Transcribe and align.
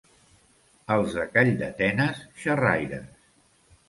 Els 0.95 1.17
de 1.17 1.25
Calldetenes, 1.35 2.23
xerraires. 2.45 3.13